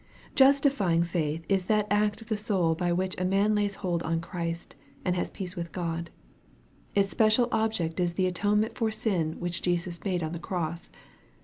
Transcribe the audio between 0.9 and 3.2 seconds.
faith is that act of the soul by which